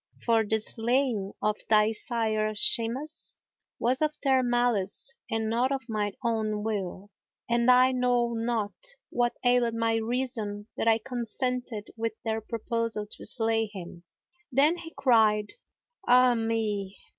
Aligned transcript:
For 0.25 0.43
the 0.43 0.59
slaying 0.59 1.33
of 1.43 1.57
thy 1.69 1.91
sire 1.91 2.55
Shimas 2.55 3.37
was 3.77 4.01
of 4.01 4.17
their 4.23 4.41
malice 4.41 5.13
and 5.29 5.47
not 5.47 5.71
of 5.71 5.83
my 5.87 6.13
own 6.25 6.63
will, 6.63 7.11
and 7.47 7.69
I 7.69 7.91
know 7.91 8.33
not 8.33 8.73
what 9.11 9.35
ailed 9.45 9.75
my 9.75 9.97
reason 9.97 10.67
that 10.75 10.87
I 10.87 10.97
consented 10.97 11.89
with 11.95 12.13
their 12.25 12.41
proposal 12.41 13.05
to 13.11 13.23
slay 13.23 13.67
him" 13.71 14.03
Then 14.51 14.77
he 14.77 14.91
cried, 14.97 15.53
"Ah 16.07 16.33
me!" 16.33 16.97